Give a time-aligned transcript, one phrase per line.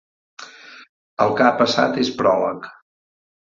[1.27, 2.69] El que ha passat és pròleg